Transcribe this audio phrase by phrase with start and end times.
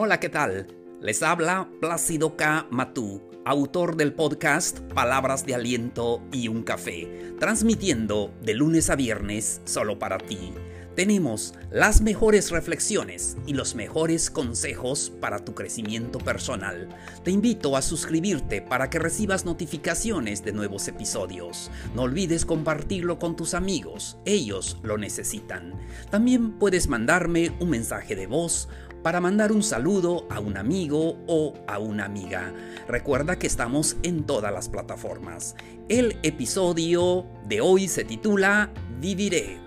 [0.00, 0.68] Hola, ¿qué tal?
[1.00, 2.68] Les habla Plácido K.
[2.70, 9.60] Matú, autor del podcast Palabras de Aliento y un Café, transmitiendo de lunes a viernes
[9.64, 10.52] solo para ti.
[10.98, 16.88] Tenemos las mejores reflexiones y los mejores consejos para tu crecimiento personal.
[17.22, 21.70] Te invito a suscribirte para que recibas notificaciones de nuevos episodios.
[21.94, 25.74] No olvides compartirlo con tus amigos, ellos lo necesitan.
[26.10, 28.68] También puedes mandarme un mensaje de voz
[29.08, 32.52] para mandar un saludo a un amigo o a una amiga.
[32.86, 35.56] Recuerda que estamos en todas las plataformas.
[35.88, 39.58] El episodio de hoy se titula Viviré.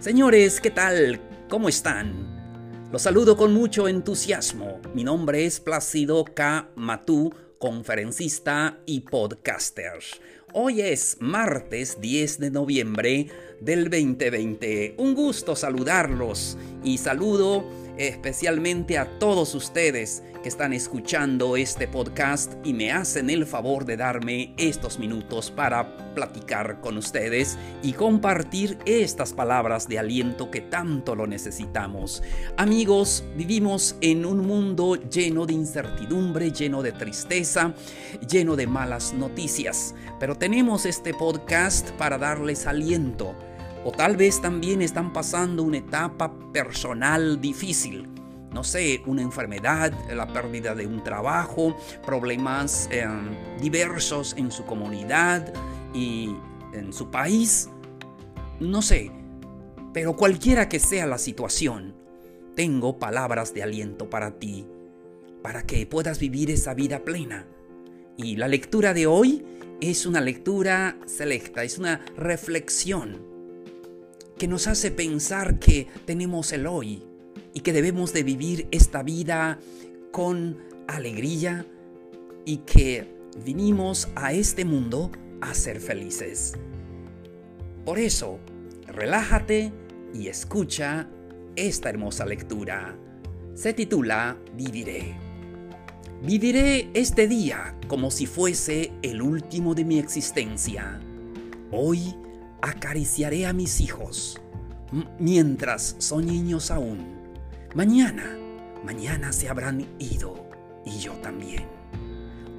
[0.00, 1.22] Señores, ¿qué tal?
[1.48, 2.90] ¿Cómo están?
[2.92, 4.82] Los saludo con mucho entusiasmo.
[4.92, 6.68] Mi nombre es Plácido K.
[6.76, 9.98] Matú, conferencista y podcaster.
[10.54, 13.26] Hoy es martes 10 de noviembre
[13.60, 14.94] del 2020.
[14.96, 17.64] Un gusto saludarlos y saludo
[17.98, 23.96] especialmente a todos ustedes que están escuchando este podcast y me hacen el favor de
[23.96, 31.16] darme estos minutos para platicar con ustedes y compartir estas palabras de aliento que tanto
[31.16, 32.22] lo necesitamos.
[32.56, 37.74] Amigos, vivimos en un mundo lleno de incertidumbre, lleno de tristeza,
[38.28, 43.34] lleno de malas noticias, pero tenemos este podcast para darles aliento
[43.88, 48.06] o tal vez también están pasando una etapa personal difícil.
[48.52, 55.54] No sé, una enfermedad, la pérdida de un trabajo, problemas em, diversos en su comunidad
[55.94, 56.36] y
[56.74, 57.70] en su país.
[58.60, 59.10] No sé,
[59.94, 61.94] pero cualquiera que sea la situación,
[62.54, 64.66] tengo palabras de aliento para ti,
[65.42, 67.46] para que puedas vivir esa vida plena.
[68.18, 69.46] Y la lectura de hoy
[69.80, 73.37] es una lectura selecta, es una reflexión
[74.38, 77.02] que nos hace pensar que tenemos el hoy
[77.52, 79.58] y que debemos de vivir esta vida
[80.12, 80.56] con
[80.86, 81.66] alegría
[82.44, 83.06] y que
[83.44, 85.10] vinimos a este mundo
[85.40, 86.54] a ser felices.
[87.84, 88.38] Por eso,
[88.86, 89.72] relájate
[90.14, 91.08] y escucha
[91.56, 92.96] esta hermosa lectura.
[93.54, 95.16] Se titula Viviré.
[96.22, 101.00] Viviré este día como si fuese el último de mi existencia.
[101.70, 102.14] Hoy
[102.62, 104.40] acariciaré a mis hijos
[105.18, 107.18] mientras son niños aún.
[107.74, 108.36] Mañana,
[108.84, 110.48] mañana se habrán ido
[110.84, 111.66] y yo también.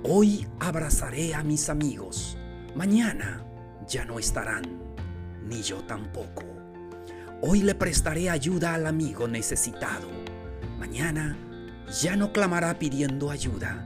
[0.03, 2.37] Hoy abrazaré a mis amigos.
[2.75, 3.45] Mañana
[3.87, 4.63] ya no estarán,
[5.47, 6.43] ni yo tampoco.
[7.41, 10.07] Hoy le prestaré ayuda al amigo necesitado.
[10.77, 11.37] Mañana
[12.01, 13.85] ya no clamará pidiendo ayuda,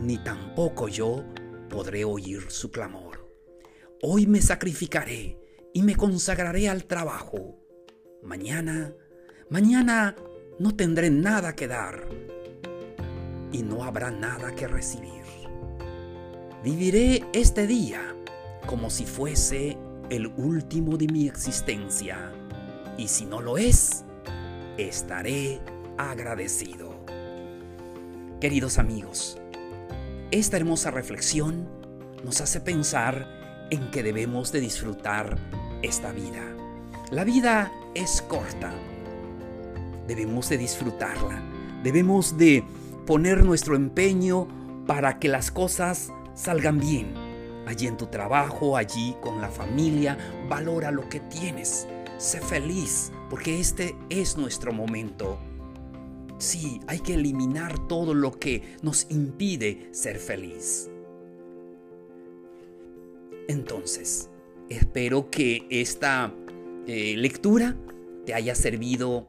[0.00, 1.24] ni tampoco yo
[1.68, 3.23] podré oír su clamor.
[4.06, 5.38] Hoy me sacrificaré
[5.72, 7.56] y me consagraré al trabajo.
[8.22, 8.92] Mañana,
[9.48, 10.14] mañana
[10.58, 12.06] no tendré nada que dar
[13.50, 15.24] y no habrá nada que recibir.
[16.62, 18.14] Viviré este día
[18.66, 19.78] como si fuese
[20.10, 22.30] el último de mi existencia
[22.98, 24.04] y si no lo es,
[24.76, 25.62] estaré
[25.96, 27.06] agradecido.
[28.38, 29.38] Queridos amigos,
[30.30, 31.66] esta hermosa reflexión
[32.22, 35.36] nos hace pensar en que debemos de disfrutar
[35.82, 36.42] esta vida.
[37.10, 38.72] La vida es corta.
[40.06, 41.42] Debemos de disfrutarla.
[41.82, 42.64] Debemos de
[43.06, 44.48] poner nuestro empeño
[44.86, 47.14] para que las cosas salgan bien.
[47.66, 51.86] Allí en tu trabajo, allí con la familia, valora lo que tienes.
[52.18, 55.38] Sé feliz, porque este es nuestro momento.
[56.38, 60.90] Sí, hay que eliminar todo lo que nos impide ser feliz.
[63.48, 64.30] Entonces,
[64.68, 66.34] espero que esta
[66.86, 67.76] eh, lectura
[68.24, 69.26] te haya servido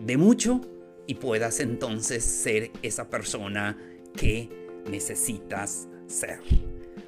[0.00, 0.60] de mucho
[1.06, 3.78] y puedas entonces ser esa persona
[4.16, 4.48] que
[4.90, 6.40] necesitas ser.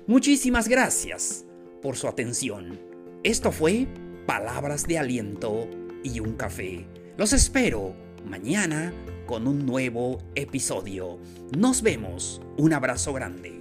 [0.06, 1.44] Muchísimas gracias
[1.82, 2.78] por su atención.
[3.22, 3.86] Esto fue
[4.26, 5.68] Palabras de Aliento
[6.02, 6.86] y un café.
[7.16, 8.92] Los espero mañana
[9.26, 11.18] con un nuevo episodio.
[11.56, 12.40] Nos vemos.
[12.56, 13.57] Un abrazo grande.